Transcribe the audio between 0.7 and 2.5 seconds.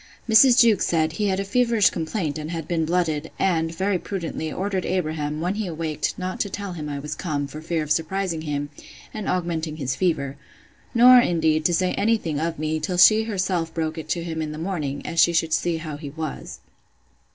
said, He had a feverish complaint, and